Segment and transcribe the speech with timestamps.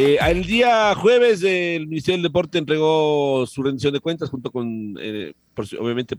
[0.00, 4.94] Eh, el día jueves el Ministerio del Deporte entregó su rendición de cuentas junto con,
[5.00, 5.32] eh,
[5.76, 6.14] obviamente,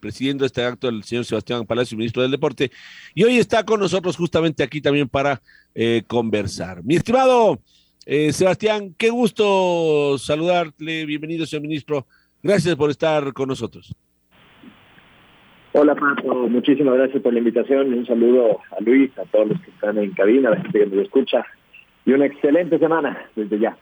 [0.00, 2.70] presidiendo este acto el señor Sebastián Palacio, ministro del Deporte,
[3.14, 5.40] y hoy está con nosotros justamente aquí también para
[5.74, 6.84] eh, conversar.
[6.84, 7.58] Mi estimado
[8.04, 12.06] Sebastián, qué gusto saludarle, bienvenido señor ministro,
[12.42, 13.94] gracias por estar con nosotros.
[15.72, 19.70] Hola Pato, muchísimas gracias por la invitación, un saludo a Luis, a todos los que
[19.70, 21.46] están en cabina, a la gente que nos escucha
[22.04, 23.76] y una excelente semana desde ya.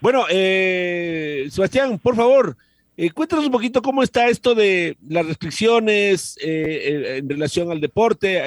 [0.00, 2.56] Bueno, eh, Sebastián, por favor,
[2.96, 8.42] eh, cuéntanos un poquito cómo está esto de las restricciones eh, en relación al deporte.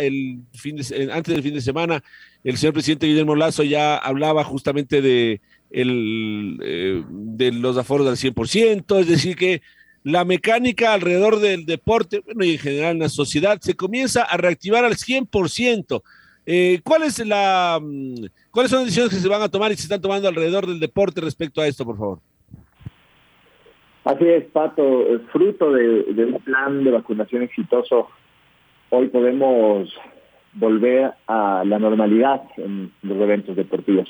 [0.54, 0.78] Fin
[1.12, 2.04] antes del fin de semana,
[2.44, 9.08] el señor presidente Guillermo Lazo ya hablaba justamente de, de los aforos al 100%, es
[9.08, 9.62] decir, que
[10.04, 14.38] la mecánica alrededor del deporte, bueno, y en general en la sociedad, se comienza a
[14.38, 16.02] reactivar al 100%.
[16.50, 19.76] Eh, ¿cuál es la, mm, ¿Cuáles son las decisiones que se van a tomar y
[19.76, 22.20] se están tomando alrededor del deporte respecto a esto, por favor?
[24.06, 25.06] Así es, Pato.
[25.34, 28.08] Fruto de, un plan de vacunación exitoso,
[28.92, 29.94] hoy podemos
[30.54, 34.08] volver a la normalidad en los eventos deportivos.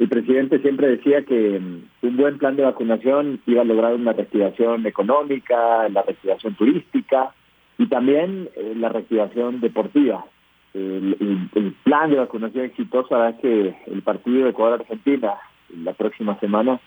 [0.00, 4.12] El presidente siempre decía que mm, un buen plan de vacunación iba a lograr una
[4.12, 7.32] reactivación económica, la reactivación turística
[7.78, 10.26] y también eh, la reactivación deportiva
[10.74, 15.34] el, plan de vacunación exitoso hará que el partido de Ecuador-Argentina
[15.76, 16.80] la próxima semana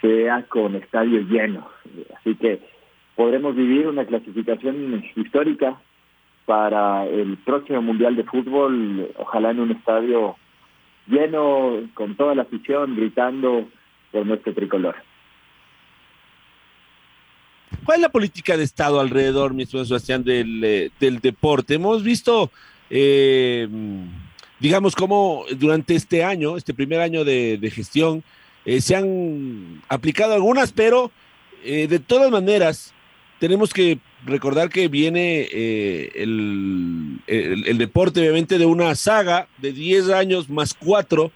[0.00, 1.64] sea con estadios llenos.
[2.18, 2.60] Así que
[3.14, 5.80] podremos vivir una clasificación histórica
[6.46, 10.36] para el próximo Mundial de Fútbol, ojalá en un estadio
[11.06, 13.68] lleno, con toda la afición gritando
[14.10, 14.96] por nuestro tricolor.
[17.84, 21.74] ¿Cuál es la política de Estado alrededor, mi Sebastián, del, eh, del deporte?
[21.74, 22.50] Hemos visto
[22.94, 23.66] eh,
[24.62, 28.22] digamos, cómo durante este año, este primer año de, gestión,
[28.64, 31.10] eh, se han aplicado algunas, pero
[31.64, 32.94] eh, de todas maneras,
[33.40, 40.10] tenemos que recordar que viene eh, el, el, deporte, obviamente, de una saga de 10
[40.10, 41.32] años más 4,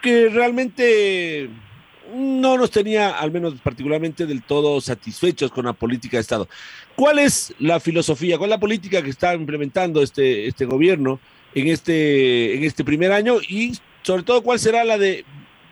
[0.00, 1.50] que realmente
[2.12, 6.48] no nos tenía, al menos particularmente, del todo satisfechos con la política de Estado.
[6.96, 11.20] ¿Cuál es la filosofía, cuál es la política que está implementando este, este gobierno
[11.54, 15.24] en este, en este primer año y sobre todo cuál será la de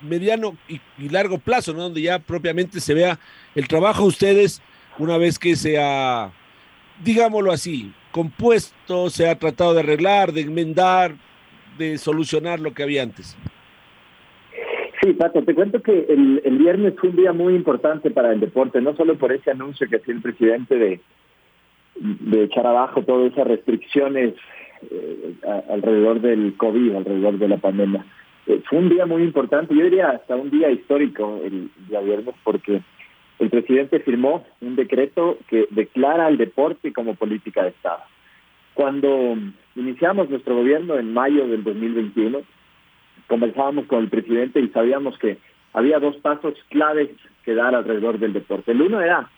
[0.03, 1.82] mediano y, largo plazo, ¿no?
[1.82, 3.19] donde ya propiamente se vea
[3.54, 4.62] el trabajo de ustedes
[4.99, 6.32] una vez que se ha,
[7.04, 11.14] digámoslo así, compuesto, se ha tratado de arreglar, de enmendar,
[11.78, 13.37] de solucionar lo que había antes.
[15.02, 18.38] Sí, Pato, te cuento que el, el, viernes fue un día muy importante para el
[18.38, 21.00] deporte, no solo por ese anuncio que hacía el presidente de,
[21.96, 24.34] de echar abajo todas esas restricciones
[24.90, 25.34] eh,
[25.68, 28.06] alrededor del COVID, alrededor de la pandemia.
[28.46, 32.36] Eh, fue un día muy importante, yo diría hasta un día histórico el día viernes,
[32.44, 32.80] porque
[33.40, 38.02] el presidente firmó un decreto que declara al deporte como política de Estado.
[38.74, 39.36] Cuando
[39.74, 42.42] iniciamos nuestro gobierno en mayo del 2021,
[43.32, 45.38] conversábamos con el presidente y sabíamos que
[45.72, 47.09] había dos pasos claves
[47.47, 48.72] que dar alrededor del deporte.
[48.72, 49.31] El uno era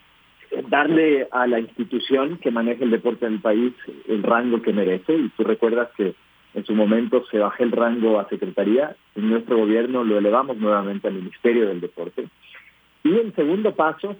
[0.67, 3.73] darle a la institución que maneja el deporte en el país
[4.09, 5.15] el rango que merece.
[5.15, 6.13] Y tú recuerdas que
[6.55, 8.97] en su momento se bajó el rango a secretaría.
[9.15, 12.27] En nuestro gobierno lo elevamos nuevamente al Ministerio del Deporte.
[13.05, 14.17] Y el segundo paso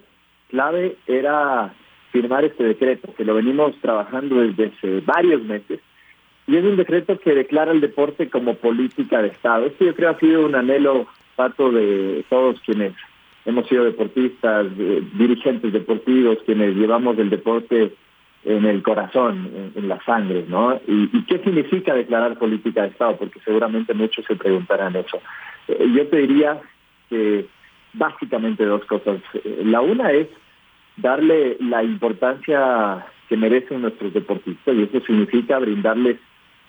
[0.48, 1.74] clave era
[2.12, 5.80] firmar este decreto, que lo venimos trabajando desde hace varios meses
[6.46, 9.66] y es un decreto que declara el deporte como política de Estado.
[9.66, 12.94] Esto yo creo ha sido un anhelo, Pato, de todos quienes
[13.44, 17.92] hemos sido deportistas, dirigentes deportivos, quienes llevamos el deporte
[18.44, 20.80] en el corazón, en, la sangre, ¿no?
[20.86, 23.16] Y, qué significa declarar política de Estado?
[23.16, 25.20] Porque seguramente muchos se preguntarán eso.
[25.66, 26.60] Eh, yo te diría
[27.10, 27.46] que
[27.92, 29.20] básicamente dos cosas.
[29.64, 30.28] La una es
[30.96, 36.18] darle la importancia que merecen nuestros deportistas y eso significa brindarles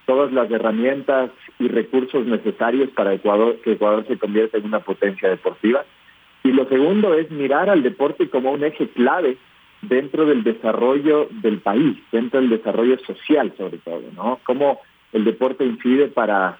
[0.07, 5.29] todas las herramientas y recursos necesarios para Ecuador, que Ecuador se convierta en una potencia
[5.29, 5.85] deportiva.
[6.43, 9.37] Y lo segundo es mirar al deporte como un eje clave
[9.81, 14.39] dentro del desarrollo del país, dentro del desarrollo social sobre todo, ¿no?
[14.45, 14.79] Cómo
[15.11, 16.57] el deporte incide para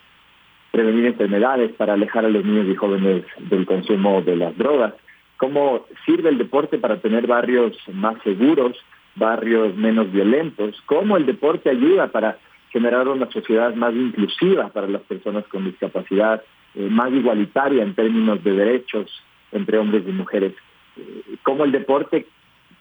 [0.72, 4.94] prevenir enfermedades, para alejar a los niños y jóvenes del consumo de las drogas,
[5.38, 8.78] cómo sirve el deporte para tener barrios más seguros,
[9.16, 12.38] barrios menos violentos, cómo el deporte ayuda para
[12.72, 16.44] generar una sociedad más inclusiva para las personas con discapacidad,
[16.76, 20.54] eh, más igualitaria en términos de derechos entre hombres y mujeres,
[20.98, 22.28] eh, cómo el deporte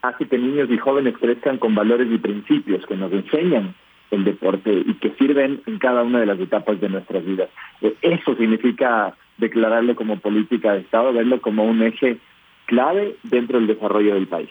[0.03, 3.75] hace que niños y jóvenes crezcan con valores y principios que nos enseñan
[4.11, 7.49] el deporte y que sirven en cada una de las etapas de nuestras vidas.
[7.81, 12.19] Eh, eso significa declararlo como política de Estado, verlo como un eje
[12.67, 14.51] clave dentro del desarrollo del país.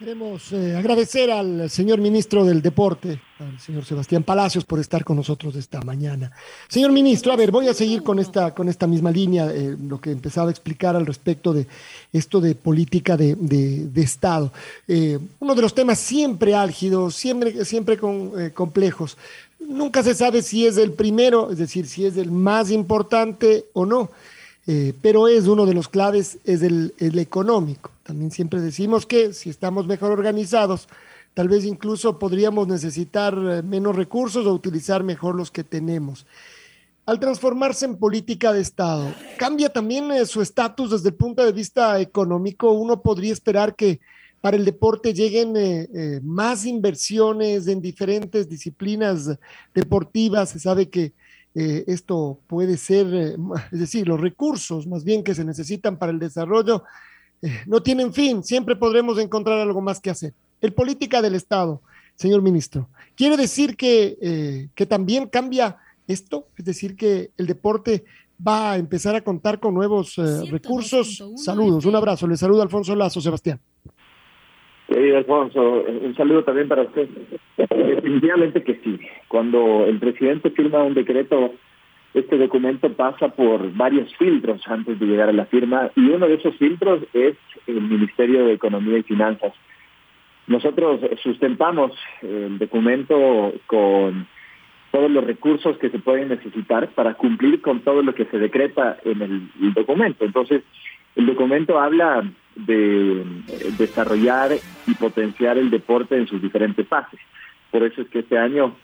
[0.00, 5.18] Queremos eh, agradecer al señor ministro del Deporte, al señor Sebastián Palacios, por estar con
[5.18, 6.32] nosotros esta mañana.
[6.68, 10.00] Señor ministro, a ver, voy a seguir con esta, con esta misma línea, eh, lo
[10.00, 11.66] que empezaba a explicar al respecto de
[12.14, 14.50] esto de política de, de, Estado.
[14.88, 19.18] Eh, uno de los temas siempre álgidos, siempre, siempre con, complejos.
[19.58, 23.84] Nunca se sabe si es el primero, es decir, si es el más importante o
[23.84, 24.08] no.
[24.66, 27.90] Eh, pero es uno de los claves, es el, económico.
[28.02, 30.88] También siempre decimos que si estamos mejor organizados,
[31.34, 36.26] tal vez incluso podríamos necesitar eh, menos recursos o utilizar mejor los que tenemos.
[37.06, 41.52] Al transformarse en política de Estado, cambia también eh, su estatus desde el punto de
[41.52, 42.70] vista económico.
[42.72, 44.00] Uno podría esperar que
[44.42, 45.52] para el deporte lleguen
[46.22, 49.36] más inversiones en diferentes disciplinas
[49.74, 50.48] deportivas.
[50.48, 51.12] Se sabe que
[51.54, 53.36] eh, esto puede ser, eh,
[53.72, 56.84] es decir, los recursos más bien que se necesitan para el desarrollo
[57.42, 60.32] eh, no tienen fin, siempre podremos encontrar algo más que hacer.
[60.60, 61.82] El política del Estado,
[62.14, 68.04] señor ministro, quiere decir que, que también cambia esto, es decir, que el deporte
[68.46, 70.16] va a empezar a contar con nuevos
[70.50, 71.24] recursos.
[71.36, 73.58] Saludos, un abrazo, le saluda Alfonso Lazo, Sebastián.
[74.90, 77.08] Sí, Alfonso, un saludo también para usted.
[77.56, 78.98] Definitivamente que sí.
[79.28, 81.54] Cuando el presidente firma un decreto,
[82.12, 86.34] este documento pasa por varios filtros antes de llegar a la firma y uno de
[86.34, 87.36] esos filtros es
[87.68, 89.52] el Ministerio de Economía y Finanzas.
[90.48, 94.26] Nosotros sustentamos el documento con
[94.90, 98.98] todos los recursos que se pueden necesitar para cumplir con todo lo que se decreta
[99.04, 100.24] en el documento.
[100.24, 100.64] Entonces,
[101.14, 102.24] el documento habla
[102.56, 103.24] de
[103.78, 104.52] desarrollar
[104.86, 107.20] y potenciar el deporte en sus diferentes fases.
[107.70, 108.74] Por eso es que este año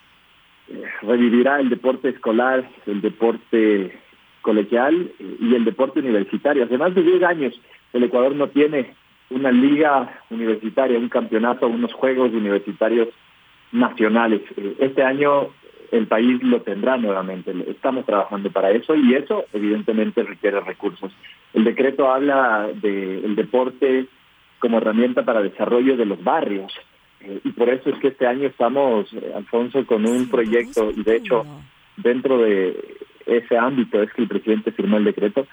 [0.68, 3.98] eh, revivirá el deporte escolar, el deporte
[4.42, 6.64] colegial eh, y el deporte universitario.
[6.64, 7.60] Hace más de 10 años
[7.92, 8.94] el Ecuador no tiene
[9.30, 13.08] una liga universitaria, un campeonato, unos juegos universitarios
[13.72, 14.42] nacionales.
[14.56, 15.48] Eh, este año
[15.92, 17.52] el país lo tendrá nuevamente.
[17.68, 21.12] Estamos trabajando para eso y eso evidentemente requiere recursos.
[21.52, 24.06] El decreto habla del deporte
[24.58, 26.72] como herramienta para desarrollo de los barrios
[27.20, 31.02] eh, y por eso es que este año estamos, eh, Alfonso, con un proyecto y
[31.02, 31.44] de hecho
[31.96, 35.46] dentro de ese ámbito es que el presidente firmó el decreto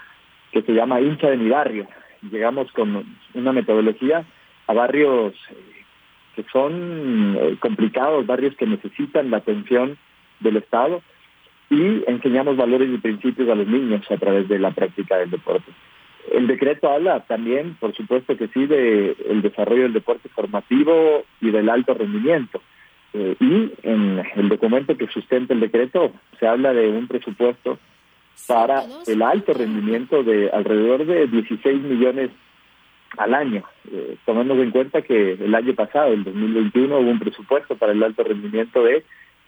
[0.51, 1.87] que se llama hincha de mi barrio.
[2.21, 4.25] Llegamos con una metodología
[4.67, 5.55] a barrios eh,
[6.35, 9.97] que son complicados, barrios que necesitan la atención
[10.43, 11.01] del Estado
[11.69, 15.71] y enseñamos valores y principios a los niños a través de la práctica del deporte.
[16.31, 21.51] El decreto habla también, por supuesto que sí, de el desarrollo del deporte formativo y
[21.51, 22.61] del alto rendimiento.
[23.13, 27.77] Eh, y en el documento que sustenta el decreto se habla de un presupuesto
[28.47, 32.31] para el alto rendimiento de alrededor de 16 millones
[33.17, 33.63] al año.
[33.91, 38.23] Eh, en cuenta que el año pasado, el 2021, hubo un presupuesto para el alto
[38.23, 39.03] rendimiento de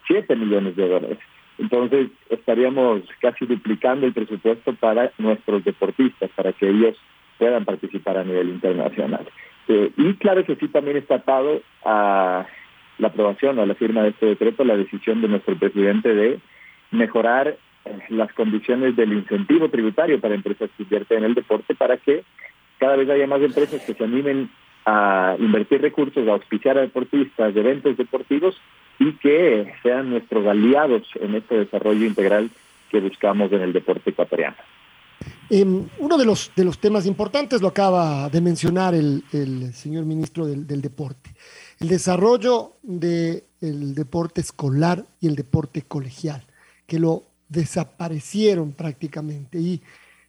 [0.08, 1.20] 7 millones de dólares.
[1.58, 6.98] Entonces estaríamos casi duplicando el presupuesto para nuestros deportistas, para que ellos
[7.38, 9.26] puedan participar a nivel internacional.
[9.68, 12.46] Eh, y claro que sí también está atado a
[12.98, 16.40] la aprobación o a la firma de este decreto la decisión de nuestro presidente de
[16.92, 21.98] mejorar eh, las condiciones del incentivo tributario para empresas que invierten en el deporte para
[21.98, 22.24] que
[22.78, 24.50] cada vez haya más empresas que se animen
[24.86, 28.56] a invertir recursos, a auspiciar a deportistas de eventos deportivos
[29.00, 32.50] y que sean nuestros aliados en este desarrollo integral
[32.90, 34.56] que buscamos en el deporte ecuatoriano.
[35.50, 39.24] Em, uno de los, de los temas importantes lo acaba de mencionar el,
[39.74, 41.36] señor ministro del, deporte,
[41.80, 46.44] el desarrollo del deporte escolar y el deporte colegial,
[46.88, 49.60] que lo desaparecieron prácticamente.
[49.60, 49.82] Y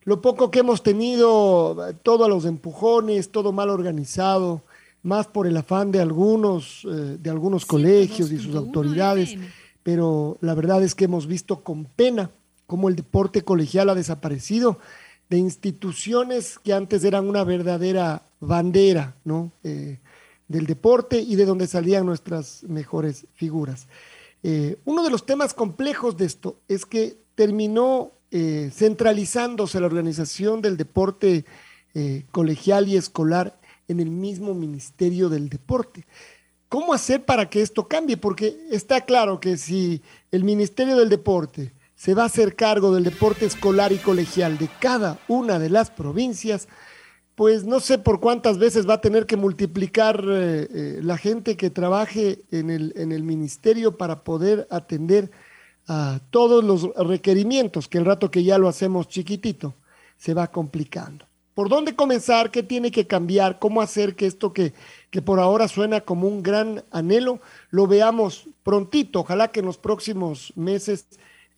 [0.05, 4.63] lo poco que hemos tenido, todos los empujones, todo mal organizado,
[5.07, 9.37] más por el afán de algunos, eh, de algunos colegios y sus autoridades,
[9.85, 12.33] pero la verdad es que hemos visto con pena
[12.67, 14.81] cómo el deporte colegial ha desaparecido
[15.31, 19.53] de instituciones que antes eran una verdadera bandera ¿no?
[19.63, 20.01] Eh,
[20.49, 23.87] del deporte y de donde salían nuestras mejores figuras.
[24.43, 30.61] Eh, uno de los temas complejos de esto es que terminó eh, centralizándose la organización
[30.63, 31.45] del deporte
[32.31, 36.07] colegial y escolar en el mismo Ministerio del Deporte.
[36.69, 38.17] ¿Cómo hacer para que esto cambie?
[38.17, 40.03] Porque está claro que si
[40.33, 44.69] el Ministerio del Deporte se va a hacer cargo del deporte escolar y colegial de
[44.81, 46.69] cada una de las provincias,
[47.37, 51.57] pues no sé por cuántas veces va a tener que multiplicar eh, eh, la gente
[51.57, 55.31] que trabaje en el, en el ministerio para poder atender
[55.87, 59.75] a todos los requerimientos, que el rato que ya lo hacemos chiquitito,
[60.17, 61.27] se va complicando.
[61.57, 62.51] ¿Por dónde comenzar?
[62.51, 63.59] ¿Qué tiene que cambiar?
[63.59, 64.75] ¿Cómo hacer que esto que,
[65.11, 69.21] que por ahora suena como un gran anhelo lo veamos prontito?
[69.21, 71.07] Ojalá que en los próximos meses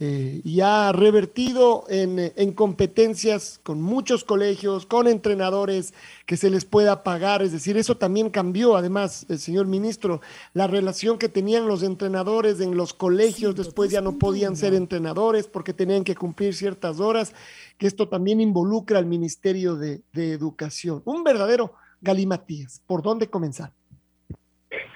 [0.00, 5.92] eh, y ha revertido en, competencias con muchos colegios, con entrenadores
[6.24, 7.42] que se les pueda pagar.
[7.42, 10.20] Es decir, eso también cambió, además, el señor ministro,
[10.54, 15.48] la relación que tenían los entrenadores en los colegios, después ya no podían ser entrenadores
[15.48, 17.34] porque tenían que cumplir ciertas horas,
[17.76, 21.02] que esto también involucra al Ministerio de, de Educación.
[21.06, 22.84] Un verdadero galimatías.
[22.86, 23.72] ¿Por dónde comenzar?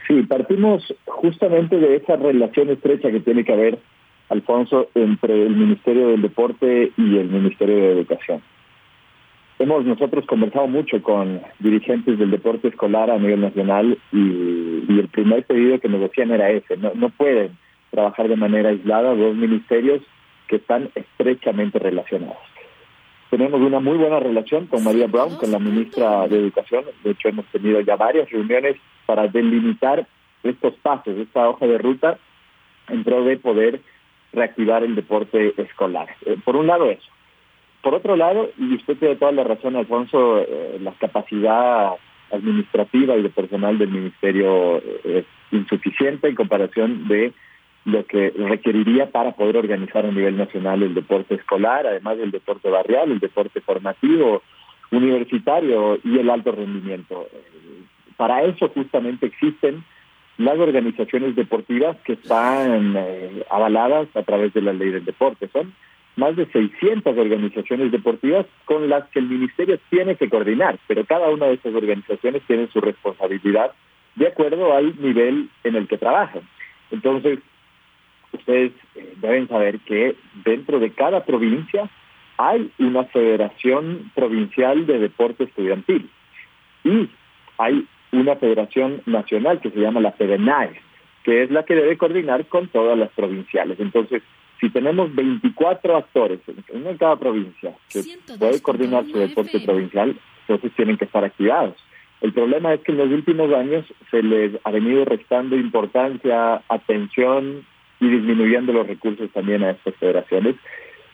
[0.06, 3.80] Sí, partimos justamente de esa relación estrecha que tiene que haber
[4.32, 8.42] Alfonso, entre el Ministerio del Deporte y el Ministerio de Educación.
[9.58, 15.44] Hemos nosotros conversado mucho con dirigentes del deporte escolar a nivel nacional y, el primer
[15.44, 17.56] pedido que nos era ese, no, no pueden
[17.90, 20.00] trabajar de manera aislada dos ministerios
[20.48, 22.38] que están estrechamente relacionados.
[23.30, 26.84] Tenemos una muy buena relación con María Brown, con la ministra de Educación.
[27.04, 30.06] De hecho, hemos tenido ya varias reuniones para delimitar
[30.42, 32.18] estos pasos, esta hoja de ruta,
[32.88, 33.80] en pro de poder
[34.32, 36.08] reactivar el deporte escolar.
[36.26, 37.08] Eh, por un lado eso.
[37.82, 41.92] Por otro lado, y usted tiene toda la razón, Alfonso, eh, la capacidad
[42.30, 47.32] administrativa y de personal del ministerio eh, es insuficiente en comparación de
[47.84, 52.70] lo que requeriría para poder organizar a nivel nacional el deporte escolar, además del deporte
[52.70, 54.42] barrial, el deporte formativo,
[54.92, 57.26] universitario y el alto rendimiento.
[58.16, 59.84] Para eso justamente existen
[60.44, 65.48] las organizaciones deportivas que están eh, avaladas a través de la ley del deporte.
[65.52, 65.72] Son
[66.16, 71.30] más de 600 organizaciones deportivas con las que el ministerio tiene que coordinar, pero cada
[71.30, 73.72] una de esas organizaciones tiene su responsabilidad
[74.14, 76.42] de acuerdo al nivel en el que trabajan.
[76.90, 77.38] Entonces,
[78.32, 81.88] ustedes eh, deben saber que dentro de cada provincia
[82.36, 86.10] hay una federación provincial de deporte estudiantil
[86.84, 87.08] y
[87.58, 90.80] hay una federación nacional que se llama la FEDENAE,
[91.24, 93.80] que es la que debe coordinar con todas las provinciales.
[93.80, 94.22] Entonces,
[94.60, 96.40] si tenemos 24 actores,
[96.72, 98.02] uno en cada provincia, que
[98.38, 100.16] puede coordinar su deporte provincial,
[100.46, 101.74] entonces tienen que estar activados.
[102.20, 107.66] El problema es que en los últimos años se les ha venido restando importancia, atención
[107.98, 110.54] y disminuyendo los recursos también a estas federaciones.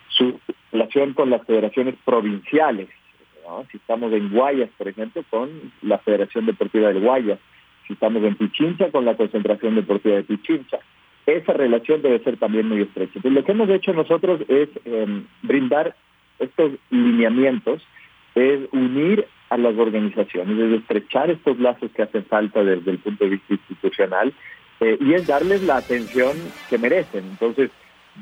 [0.08, 0.38] Su
[0.72, 2.88] relación con las federaciones provinciales
[3.70, 5.48] si estamos en Guayas, por ejemplo, con
[5.82, 7.38] la Federación Deportiva del Guayas.
[7.86, 10.78] Si estamos en Pichincha, con la Concentración Deportiva de Pichincha.
[11.26, 13.12] Esa relación debe ser también muy estrecha.
[13.16, 15.94] Entonces, lo que hemos hecho nosotros es em, brindar
[16.38, 17.82] estos lineamientos,
[18.34, 23.24] es unir a las organizaciones, es estrechar estos lazos que hacen falta desde el punto
[23.24, 24.32] de vista institucional
[24.80, 26.32] eh, y es darles la atención
[26.70, 27.24] que merecen.
[27.24, 27.70] Entonces,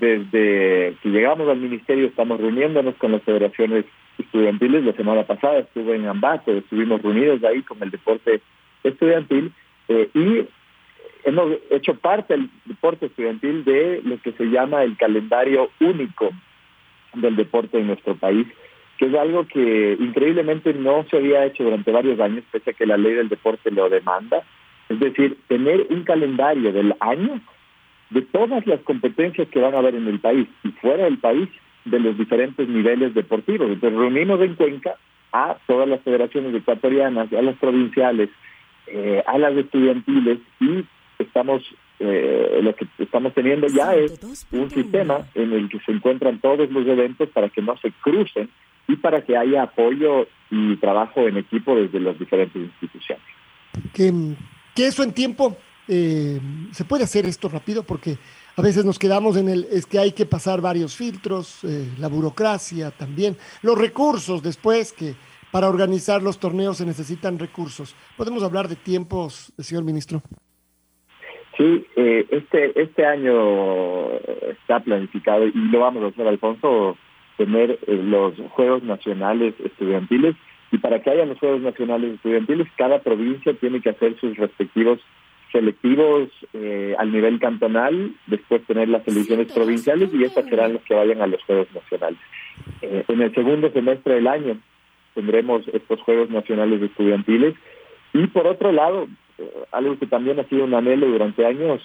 [0.00, 3.84] desde que llegamos al ministerio estamos reuniéndonos con las federaciones
[4.18, 4.84] estudiantiles.
[4.84, 8.40] La semana pasada estuve en Ambato, estuvimos reunidos ahí con el deporte
[8.82, 9.52] estudiantil
[9.88, 10.46] eh, y
[11.24, 16.30] hemos hecho parte del deporte estudiantil de lo que se llama el calendario único
[17.14, 18.46] del deporte en nuestro país,
[18.98, 22.86] que es algo que increíblemente no se había hecho durante varios años, pese a que
[22.86, 24.42] la ley del deporte lo demanda.
[24.88, 27.40] Es decir, tener un calendario del año
[28.10, 31.48] de todas las competencias que van a haber en el país y fuera del país
[31.86, 33.68] de los diferentes niveles deportivos.
[33.68, 34.96] Entonces reunimos en Cuenca
[35.32, 38.30] a todas las federaciones ecuatorianas, a las provinciales,
[38.86, 40.84] eh, a las estudiantiles y
[41.18, 41.62] estamos
[41.98, 46.70] eh, lo que estamos teniendo ya es un sistema en el que se encuentran todos
[46.70, 48.50] los eventos para que no se crucen
[48.86, 53.24] y para que haya apoyo y trabajo en equipo desde las diferentes instituciones.
[53.94, 54.12] Que,
[54.74, 55.56] que eso en tiempo
[55.88, 56.40] eh,
[56.72, 58.18] se puede hacer esto rápido porque
[58.56, 62.08] a veces nos quedamos en el, es que hay que pasar varios filtros, eh, la
[62.08, 65.14] burocracia también, los recursos después, que
[65.52, 67.94] para organizar los torneos se necesitan recursos.
[68.16, 70.22] ¿Podemos hablar de tiempos, señor ministro?
[71.56, 74.10] Sí, eh, este, este año
[74.50, 76.96] está planificado y lo vamos a hacer, Alfonso,
[77.36, 80.34] tener eh, los Juegos Nacionales Estudiantiles
[80.72, 84.98] y para que haya los Juegos Nacionales Estudiantiles, cada provincia tiene que hacer sus respectivos
[85.56, 90.94] selectivos eh, al nivel cantonal, después tener las elecciones provinciales y estas serán las que
[90.94, 92.18] vayan a los Juegos Nacionales.
[92.82, 94.58] Eh, en el segundo semestre del año
[95.14, 97.54] tendremos estos Juegos Nacionales Estudiantiles
[98.12, 99.08] y por otro lado,
[99.38, 101.80] eh, algo que también ha sido un anhelo durante años,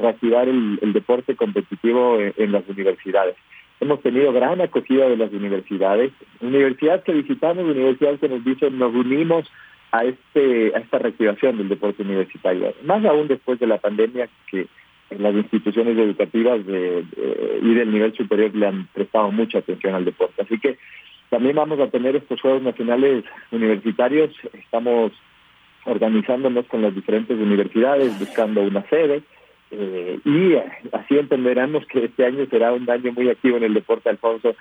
[0.00, 3.36] reactivar el, deporte competitivo en, las universidades.
[3.80, 8.94] Hemos tenido gran acogida de las universidades, universidades que visitamos, universidades que nos dicen nos
[8.94, 9.46] unimos
[9.92, 14.66] a este a esta reactivación del deporte universitario, más aún después de la pandemia que
[15.18, 17.04] las instituciones educativas de,
[17.60, 20.42] y del nivel superior le han prestado mucha atención al deporte.
[20.42, 20.78] Así que
[21.28, 25.12] también vamos a tener estos Juegos Nacionales Universitarios, estamos
[25.84, 29.22] organizándonos con las diferentes universidades, buscando una sede,
[29.74, 30.54] eh, y
[30.94, 34.54] así entenderemos que este año será un año muy activo en el deporte, Alfonso,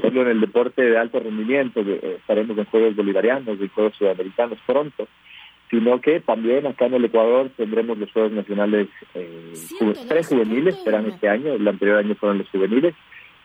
[0.00, 4.58] solo en el deporte de alto rendimiento, eh, estaremos en Juegos Bolivarianos, en Juegos Sudamericanos
[4.66, 5.06] pronto,
[5.68, 9.52] sino que también acá en el Ecuador tendremos los Juegos Nacionales eh,
[10.08, 12.94] tres juveniles, serán este año, el anterior año fueron los juveniles,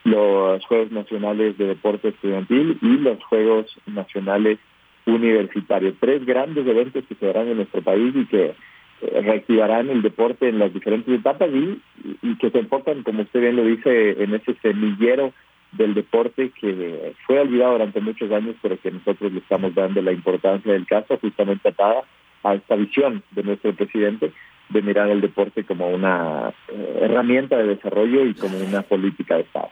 [0.05, 4.59] los Juegos Nacionales de Deporte Estudiantil y los Juegos Nacionales
[5.05, 5.95] Universitarios.
[5.99, 8.55] Tres grandes eventos que se darán en nuestro país y que
[9.01, 11.81] reactivarán el deporte en las diferentes etapas y,
[12.21, 15.33] y que se enfocan, como usted bien lo dice, en ese semillero
[15.73, 20.11] del deporte que fue olvidado durante muchos años, pero que nosotros le estamos dando la
[20.11, 22.03] importancia del caso, justamente atada
[22.43, 24.31] a esta visión de nuestro presidente
[24.69, 29.41] de mirar el deporte como una eh, herramienta de desarrollo y como una política de
[29.41, 29.69] Estado.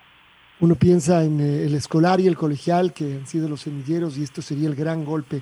[0.59, 4.23] Uno piensa en eh, el escolar y el colegial, que han sido los semilleros, y
[4.23, 5.41] esto sería el gran golpe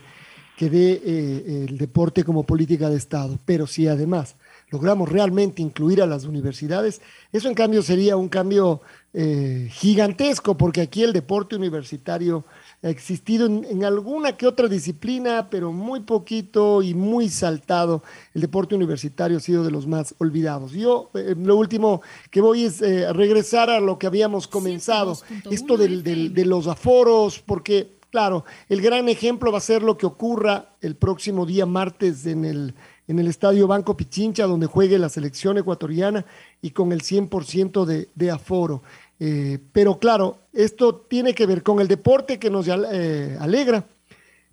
[0.61, 3.39] que dé eh, el deporte como política de Estado.
[3.45, 4.35] Pero si además
[4.69, 7.01] logramos realmente incluir a las universidades,
[7.33, 8.79] eso en cambio sería un cambio
[9.11, 12.45] eh, gigantesco, porque aquí el deporte universitario
[12.83, 18.03] ha existido en, alguna que otra disciplina, pero muy poquito y muy saltado.
[18.35, 20.73] El deporte universitario ha sido de los más olvidados.
[20.73, 25.17] Yo eh, lo último que voy es eh, regresar a lo que habíamos comenzado,
[25.49, 30.75] esto de los aforos, porque claro, el gran ejemplo va a ser lo que ocurra
[30.81, 32.75] el próximo día martes en el
[33.11, 36.25] en el Estadio Banco Pichincha, donde juegue la selección ecuatoriana
[36.61, 38.83] y con el 100% de, de aforo.
[39.19, 43.85] Eh, pero claro, esto tiene que ver con el deporte que nos eh, alegra,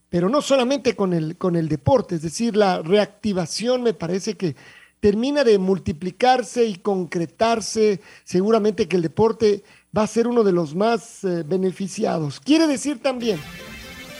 [0.08, 4.56] pero no solamente con el, con el deporte, es decir, la reactivación me parece que
[5.00, 8.00] termina de multiplicarse y concretarse.
[8.24, 9.62] Seguramente que el deporte
[9.96, 12.40] va a ser uno de los más eh, beneficiados.
[12.40, 13.38] Quiere decir también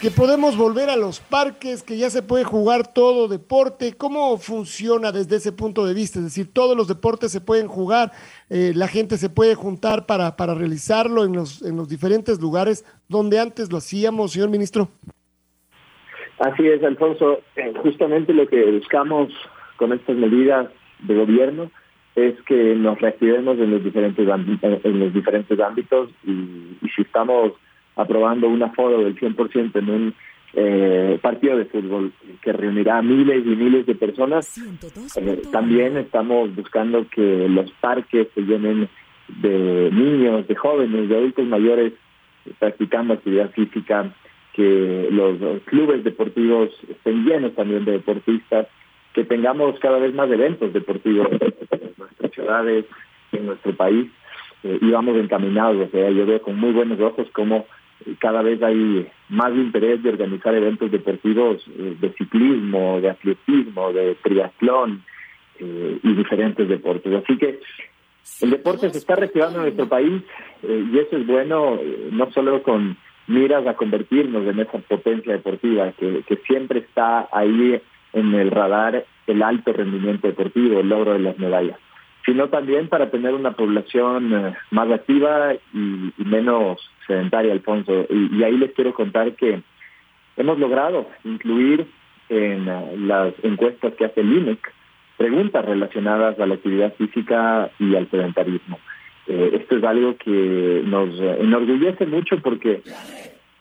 [0.01, 3.95] que podemos volver a los parques, que ya se puede jugar todo deporte.
[3.97, 6.21] ¿Cómo funciona desde ese punto de vista?
[6.21, 8.13] Es decir, todos los deportes se pueden jugar,
[8.49, 12.85] eh, la gente se puede juntar para, para realizarlo en los, en los diferentes lugares
[13.09, 14.89] donde antes lo hacíamos, señor ministro.
[16.39, 17.41] Así es, Alfonso.
[17.57, 19.33] Eh, justamente lo que buscamos
[19.77, 20.69] con estas medidas
[21.01, 21.71] de gobierno
[22.27, 26.31] es que nos reactivemos en los diferentes, en los diferentes ámbitos y,
[26.83, 27.53] y si estamos
[27.97, 30.15] aprobando un aforo del 100% en un
[30.55, 34.59] eh, partido de fútbol que reunirá miles y miles de personas.
[35.17, 38.89] Eh, también estamos buscando que los parques se llenen
[39.29, 41.93] de niños, de jóvenes, de adultos mayores
[42.59, 44.11] practicando actividad física,
[44.55, 48.69] que los, clubes deportivos estén llenos también de deportistas,
[49.19, 52.85] que tengamos cada vez más eventos deportivos en nuestras ciudades,
[53.33, 54.09] en nuestro país,
[54.63, 55.89] eh, y vamos encaminados.
[55.89, 57.67] O sea, yo veo con muy buenos ojos cómo
[58.21, 64.15] cada vez hay más interés de organizar eventos deportivos eh, de ciclismo, de atletismo, de
[64.23, 65.03] triatlón
[65.59, 67.13] eh, y diferentes deportes.
[67.13, 67.59] Así que
[68.43, 70.23] el deporte se está reactivando en nuestro país
[70.63, 71.77] eh, y eso es bueno
[72.13, 77.81] no solo con miras a convertirnos en esa potencia deportiva que, que siempre está ahí
[78.13, 81.79] en el radar el alto rendimiento deportivo, el logro de las medallas
[82.29, 88.07] sino también para tener una población eh, más activa y, menos sedentaria, Alfonso.
[88.11, 89.63] Y, ahí les quiero contar que
[90.37, 91.87] hemos logrado incluir
[92.29, 94.75] en eh, las encuestas que hace el INEC
[95.17, 98.79] preguntas relacionadas a la actividad física y al sedentarismo.
[99.27, 102.83] Eh, esto es algo que nos enorgullece mucho porque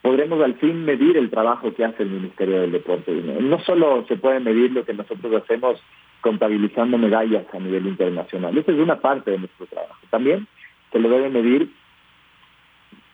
[0.08, 3.12] podremos al fin medir el trabajo que hace el Ministerio del Deporte.
[3.12, 5.78] No solo se puede medir lo que nosotros hacemos
[6.22, 8.56] contabilizando medallas a nivel internacional.
[8.56, 10.00] Esa es una parte de nuestro trabajo.
[10.08, 10.46] También
[10.92, 11.70] se lo debe medir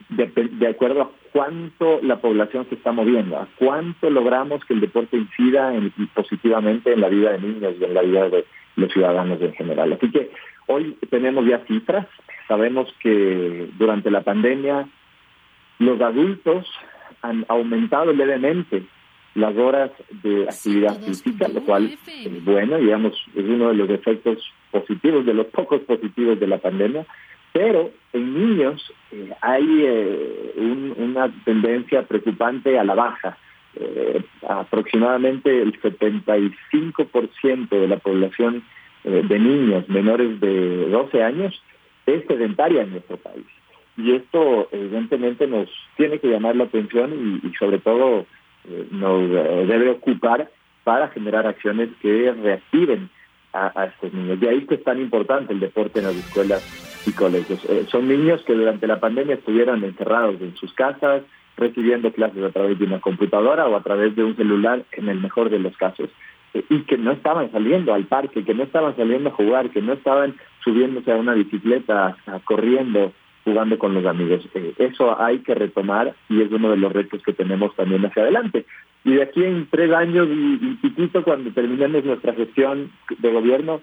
[0.09, 5.16] de, acuerdo a cuánto la población se está moviendo, a cuánto logramos que el deporte
[5.16, 5.72] incida
[6.14, 8.44] positivamente en la vida de niños y en la vida de,
[8.76, 9.94] los ciudadanos en general.
[9.94, 10.30] Así que
[10.68, 12.07] hoy tenemos ya cifras,
[12.46, 14.87] sabemos que durante la pandemia
[15.79, 16.67] los adultos
[17.23, 18.85] han aumentado levemente
[19.35, 19.91] las horas
[20.23, 24.39] de actividad física, lo cual es bueno, digamos, es uno de los efectos
[24.71, 27.05] positivos, de los pocos positivos de la pandemia,
[27.53, 30.53] pero en niños eh, hay eh,
[30.97, 33.39] una tendencia preocupante a la baja.
[33.77, 38.63] Eh, aproximadamente el 75% de la población
[39.03, 41.63] de niños menores de 12 años
[42.07, 43.45] es sedentaria en nuestro país.
[43.96, 48.26] Y esto evidentemente nos tiene que llamar la atención y, sobre todo
[48.90, 50.50] nos debe ocupar
[50.85, 53.11] para generar acciones que reactiven
[53.54, 54.40] a, estos niños.
[54.40, 56.62] De ahí que es tan importante el deporte en las escuelas
[57.07, 57.64] y colegios.
[57.68, 61.22] Eh, son niños que durante la pandemia estuvieron encerrados en sus casas,
[61.57, 65.20] recibiendo clases a través de una computadora o a través de un celular, en el
[65.20, 66.11] mejor de los casos,
[66.52, 69.83] eh, y que no estaban saliendo al parque, que no estaban saliendo a jugar, que
[69.83, 73.12] no estaban subiéndose a una bicicleta, corriendo,
[73.44, 74.48] jugando con los amigos.
[74.54, 78.22] Eh, eso hay que retomar y es uno de los retos que tenemos también hacia
[78.22, 78.66] adelante.
[79.04, 83.83] Y de aquí en tres años y, y piquito, cuando terminemos nuestra gestión de gobierno,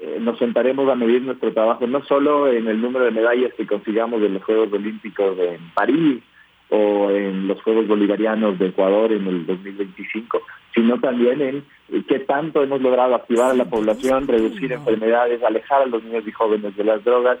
[0.00, 3.66] eh, nos sentaremos a medir nuestro trabajo no solo en el número de medallas que
[3.66, 6.22] consigamos en los Juegos Olímpicos en París
[6.68, 10.40] o en los Juegos Bolivarianos de Ecuador en el 2025,
[10.72, 15.86] sino también en qué tanto hemos logrado activar a la población, reducir enfermedades, alejar a
[15.86, 17.38] los niños y jóvenes de las drogas,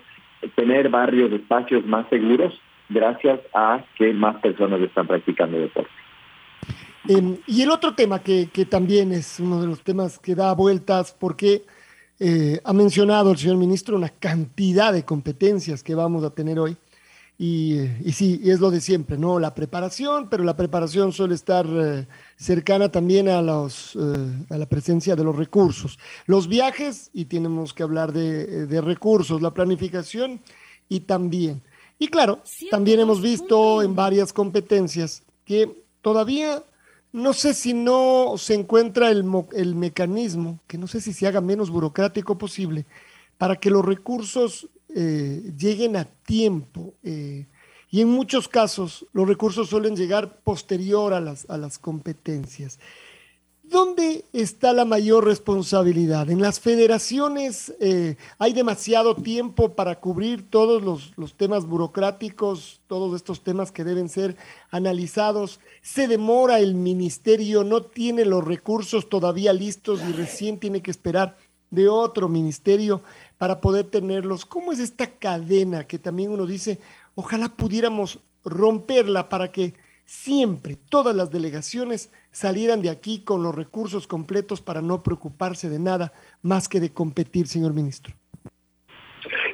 [0.54, 5.90] tener barrios, espacios más seguros, gracias a que más personas están practicando deporte.
[7.08, 10.52] Em, y el otro tema que, que también es uno de los temas que da
[10.54, 11.62] vueltas, porque
[12.20, 16.76] eh, ha mencionado el señor ministro una cantidad de competencias que vamos a tener hoy.
[17.40, 19.38] Y, y, sí, es lo de siempre, ¿no?
[19.38, 24.66] La preparación, pero la preparación suele estar eh, cercana también a, los, eh, a la
[24.66, 26.00] presencia de los recursos.
[26.26, 30.40] Los viajes, y tenemos que hablar de, de recursos, la planificación
[30.88, 31.62] y también.
[32.00, 36.64] Y claro, también hemos visto en varias competencias que todavía
[37.12, 41.40] no sé si no se encuentra el, el, mecanismo, que no sé si se haga
[41.40, 42.84] menos burocrático posible,
[43.38, 46.94] para que los recursos eh, lleguen a tiempo.
[47.02, 47.46] Eh,
[47.90, 52.78] y en muchos casos los recursos suelen llegar posterior a las, a las competencias.
[53.70, 56.30] ¿Dónde está la mayor responsabilidad?
[56.30, 63.42] ¿En las federaciones eh, hay demasiado tiempo para cubrir todos los, temas burocráticos, todos estos
[63.42, 64.36] temas que deben ser
[64.70, 65.60] analizados?
[65.82, 67.62] ¿Se demora el ministerio?
[67.62, 71.36] ¿No tiene los recursos todavía listos y recién tiene que esperar
[71.70, 73.02] de otro ministerio
[73.38, 74.44] para poder tenerlos?
[74.44, 76.78] ¿Cómo es esta cadena que también uno dice,
[77.14, 84.06] ojalá pudiéramos romperla para que siempre todas las delegaciones salieran de aquí con los recursos
[84.06, 88.14] completos para no preocuparse de nada más que de competir, señor ministro.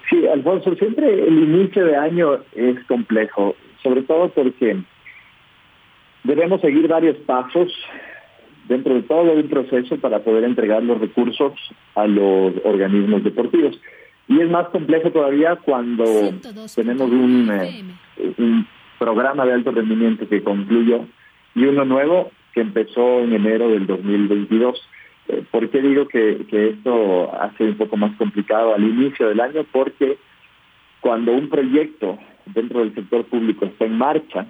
[0.09, 4.81] Sí, Alfonso, siempre el inicio de año es complejo, sobre todo porque
[6.23, 7.73] debemos seguir varios pasos
[8.69, 11.53] dentro de todo un proceso para poder entregar los recursos
[11.95, 13.79] a los organismos deportivos.
[14.29, 16.05] Y es más complejo todavía cuando
[16.75, 17.85] tenemos un, eh,
[18.39, 18.67] un
[18.99, 21.05] programa de alto rendimiento que concluyó
[21.55, 24.81] y uno nuevo que empezó en enero del 2022.
[25.29, 29.65] Eh, ¿Por qué digo que, esto hace un poco más complicado al inicio del año?
[29.71, 30.19] Porque
[31.01, 34.47] cuando un proyecto dentro del sector público está en marcha,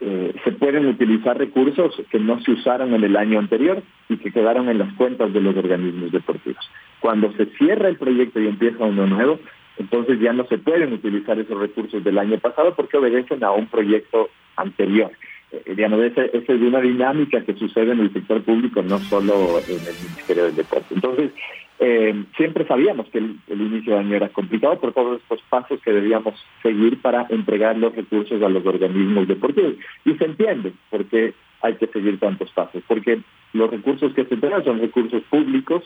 [0.00, 4.30] eh, se pueden utilizar recursos que no se usaron en el año anterior y que
[4.30, 6.70] quedaron en las cuentas de los organismos deportivos.
[7.00, 9.38] Cuando se cierra el proyecto y empieza uno nuevo,
[9.78, 13.66] entonces ya no se pueden utilizar esos recursos del año pasado porque obedecen a un
[13.68, 15.10] proyecto anterior.
[15.52, 19.80] Eh, digamos, esa, es una dinámica que sucede en el sector público, no solo en
[19.80, 20.94] el Ministerio del Deporte.
[20.94, 21.32] Entonces,
[21.78, 25.92] eh, siempre sabíamos que el, inicio de año era complicado por todos estos pasos que
[25.92, 29.74] debíamos seguir para entregar los recursos a los organismos deportivos.
[30.04, 33.20] Y se entiende por qué hay que seguir tantos pasos, porque
[33.52, 35.84] los recursos que se entregan son recursos públicos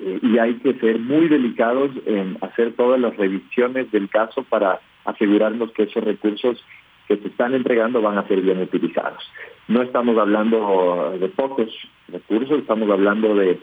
[0.00, 4.80] eh, y hay que ser muy delicados en hacer todas las revisiones del caso para
[5.04, 6.64] asegurarnos que esos recursos
[7.08, 9.22] que se están entregando van a ser bien utilizados.
[9.68, 11.68] No estamos hablando de pocos
[12.08, 13.58] recursos, estamos hablando de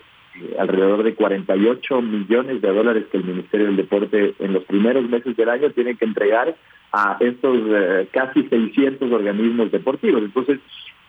[0.58, 5.36] alrededor de 48 millones de dólares que el Ministerio del Deporte en los primeros meses
[5.36, 6.56] del año tiene que entregar
[6.92, 10.24] a estos eh, casi 600 organismos deportivos.
[10.24, 10.60] Entonces,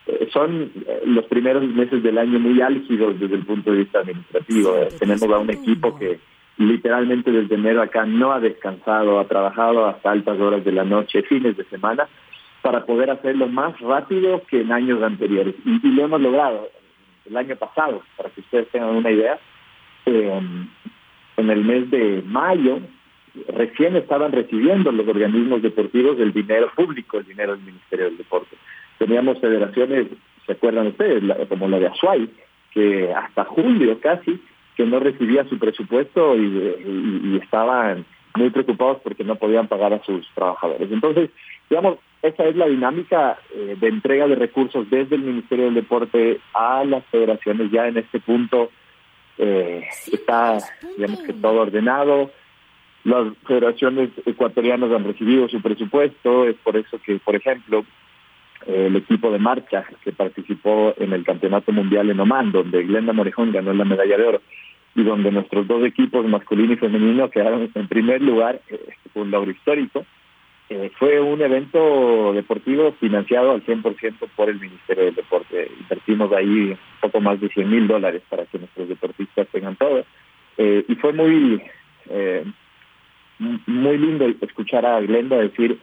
[0.07, 0.71] eh, son
[1.05, 4.73] los primeros meses del año muy álgidos desde el punto de vista administrativo.
[4.99, 6.19] tenemos a un equipo que
[6.57, 11.23] literalmente desde enero acá no ha descansado, ha trabajado hasta altas horas de la noche,
[11.23, 12.07] fines de semana,
[12.61, 15.55] para poder hacerlo más rápido que en años anteriores.
[15.65, 16.67] Y, lo hemos logrado.
[17.25, 19.39] El año pasado, para que ustedes tengan una idea,
[20.05, 20.69] en
[21.37, 22.79] el mes de mayo
[23.49, 28.55] recién estaban recibiendo los organismos deportivos el dinero público, el dinero del Ministerio del Deporte.
[28.97, 30.07] Teníamos federaciones,
[30.45, 31.23] ¿se acuerdan ustedes?
[31.49, 32.29] como la de Azuay,
[32.71, 34.39] que hasta julio casi,
[34.75, 40.27] que no recibía su presupuesto y, estaban muy preocupados porque no podían pagar a sus
[40.33, 40.91] trabajadores.
[40.91, 41.29] Entonces,
[41.69, 46.39] digamos, esa es la dinámica eh, de entrega de recursos desde el Ministerio del Deporte
[46.53, 47.71] a las federaciones.
[47.71, 48.71] Ya en este punto
[49.37, 50.57] eh, está,
[50.97, 52.31] digamos que todo ordenado.
[53.03, 57.85] Las federaciones ecuatorianas han recibido su presupuesto, es por eso que, por ejemplo,
[58.65, 63.51] el equipo de marcha que participó en el Campeonato Mundial en Oman, donde Glenda Morejón
[63.51, 64.41] ganó la medalla de oro,
[64.95, 68.79] y donde nuestros dos equipos, masculino y femenino, quedaron en primer lugar, eh,
[69.13, 70.05] un logro histórico.
[70.69, 75.71] Eh, fue un evento deportivo financiado al 100% por el Ministerio del Deporte.
[75.79, 80.03] Invertimos ahí poco más de 100 mil dólares para que nuestros deportistas tengan todo.
[80.57, 81.61] Eh, y fue muy,
[83.67, 85.77] muy lindo escuchar a Glenda decir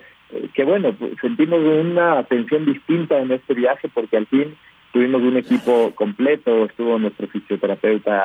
[0.55, 4.57] que bueno, pues, sentimos una atención distinta en este viaje porque al fin
[4.93, 8.23] tuvimos un equipo completo, estuvo nuestro fisioterapeuta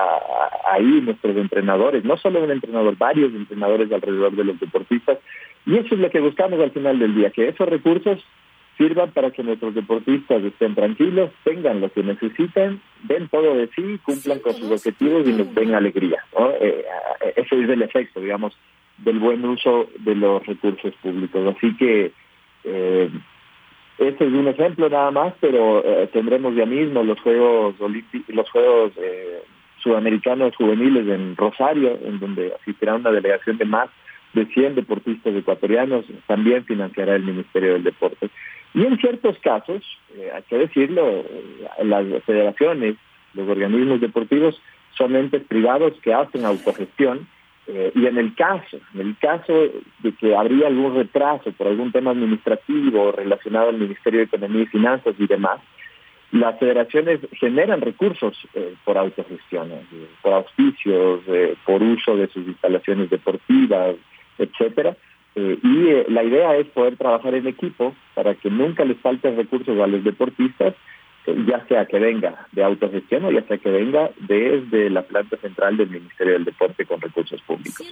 [0.69, 5.17] ahí, nuestros entrenadores, no solo un entrenador, varios entrenadores alrededor de los deportistas,
[5.67, 8.23] y eso es lo que buscamos al final del día, que esos recursos
[8.77, 13.99] sirvan para que nuestros deportistas estén tranquilos, tengan lo que necesitan, den todo de sí,
[14.03, 16.23] cumplan con sus objetivos y nos den alegría.
[16.37, 16.51] ¿no?
[16.51, 16.85] Eh,
[17.21, 18.57] eh, ese es el efecto, digamos,
[18.99, 21.55] del buen uso de los recursos públicos.
[21.57, 22.13] Así que
[22.63, 23.09] eh,
[23.97, 27.75] ese es un ejemplo nada más, pero eh, tendremos ya mismo los Juegos
[28.27, 28.93] los Juegos
[29.79, 33.89] Sudamericanos Juveniles en Rosario, en donde asistirá una delegación de más
[34.37, 38.29] de 100 deportistas ecuatorianos, también financiará el Ministerio del Deporte.
[38.73, 39.83] Y en ciertos casos,
[40.15, 41.23] eh, hay que decirlo,
[41.83, 42.95] las federaciones,
[43.33, 44.61] los organismos deportivos
[44.97, 47.27] son entes privados que hacen autogestión
[47.67, 49.53] eh, y en el caso, en el caso
[49.99, 54.67] de que habría algún retraso por algún tema administrativo relacionado al Ministerio de Economía y
[54.67, 55.59] Finanzas y demás,
[56.31, 61.21] las federaciones generan recursos eh, por autogestión, eh, por auspicios,
[61.65, 63.95] por uso de sus instalaciones deportivas,
[64.37, 64.95] etcétera.
[65.35, 69.87] y la idea es poder trabajar en equipo para que nunca les falten recursos a
[69.87, 70.73] los deportistas
[71.45, 75.75] ya sea que venga de autogestión o ya sea que venga desde la planta central
[75.75, 77.85] del Ministerio del Deporte con recursos públicos.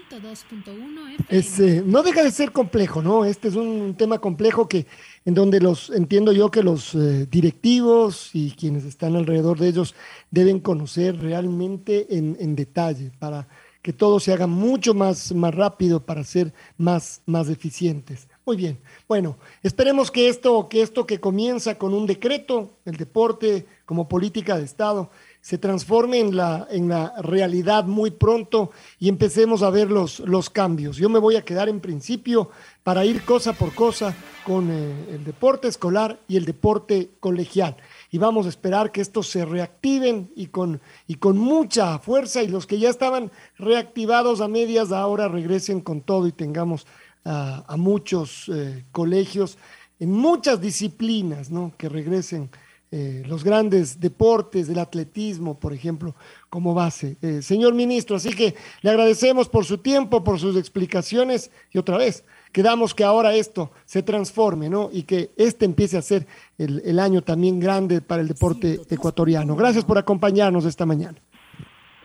[1.30, 3.26] Es, eh, no deja de ser complejo, ¿no?
[3.26, 4.86] Este es un tema complejo que
[5.26, 9.96] en donde los entiendo yo que los eh, directivos y quienes están alrededor de ellos
[10.32, 13.48] deben conocer realmente en, en detalle para
[13.86, 18.28] que todo se haga mucho más, más rápido para ser más, más eficientes.
[18.44, 18.80] Muy bien.
[19.08, 24.58] Bueno, esperemos que esto, que esto que comienza con un decreto, el deporte como política
[24.58, 29.92] de Estado, se transforme en la, en la realidad muy pronto y empecemos a ver
[29.92, 30.98] los, los cambios.
[30.98, 32.50] Yo me voy a quedar en principio
[32.82, 37.78] para ir cosa por cosa con eh, el deporte escolar y el deporte colegial.
[38.16, 42.48] Y vamos a esperar que estos se reactiven y con, y con mucha fuerza y
[42.48, 46.88] los que ya estaban reactivados a medias ahora regresen con todo y tengamos
[47.26, 49.58] a, muchos eh, colegios
[50.00, 51.74] en muchas disciplinas, ¿no?
[51.78, 52.50] Que regresen
[52.90, 56.16] eh, los grandes deportes del atletismo, por ejemplo,
[56.50, 57.18] como base.
[57.22, 61.98] Eh, señor ministro, así que le agradecemos por su tiempo, por sus explicaciones y otra
[61.98, 62.24] vez,
[62.56, 64.88] quedamos que ahora esto se transforme, ¿no?
[64.90, 66.26] Y que este empiece a ser
[66.58, 69.58] el, el año también grande para el deporte ecuatoriano.
[69.58, 71.18] Gracias por acompañarnos esta mañana.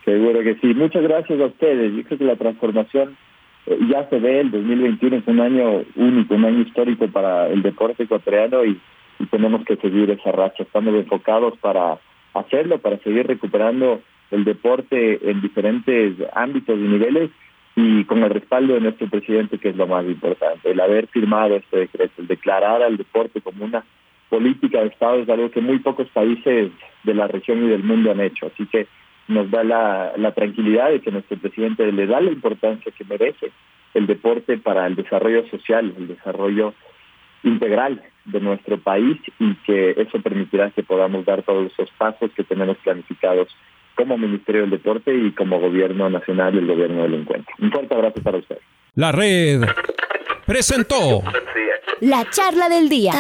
[0.05, 0.75] Seguro que sí.
[0.75, 1.95] Muchas gracias a ustedes.
[1.95, 3.17] Yo creo que la transformación
[3.67, 7.63] eh, ya se ve, el 2021 es un año único, un año histórico para el
[7.63, 8.81] deporte ecuatoriano y,
[9.31, 10.63] tenemos que seguir esa racha.
[10.63, 11.99] Estamos enfocados para
[12.33, 17.31] hacerlo, para seguir recuperando el deporte en diferentes ámbitos y niveles
[17.77, 20.71] y con el respaldo de nuestro presidente, que es lo más importante.
[20.71, 23.85] El haber firmado este decreto, el declarar al deporte como una
[24.29, 26.71] política de Estado es algo que muy pocos países
[27.05, 28.47] de la región y del mundo han hecho.
[28.47, 28.87] Así que
[29.29, 33.51] nos da la, tranquilidad de que nuestro presidente le da la importancia que merece
[33.95, 36.75] el deporte para el desarrollo social, el desarrollo
[37.43, 42.45] integral de nuestro país y que eso permitirá que podamos dar todos esos pasos que
[42.45, 43.49] tenemos planificados
[44.01, 47.55] como Ministerio del Deporte y como Gobierno Nacional y el Gobierno del Encuentro.
[47.61, 48.63] Un fuerte abrazo para ustedes.
[48.95, 49.61] La red
[50.47, 51.23] presentó
[52.01, 53.13] la charla del día.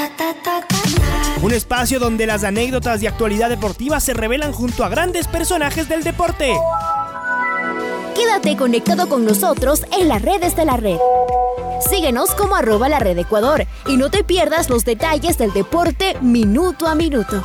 [1.43, 6.03] Un espacio donde las anécdotas de actualidad deportiva se revelan junto a grandes personajes del
[6.03, 6.55] deporte.
[8.14, 10.97] Quédate conectado con nosotros en las redes de la red.
[11.90, 16.87] Síguenos como arroba la red Ecuador y no te pierdas los detalles del deporte minuto
[16.87, 17.45] a minuto.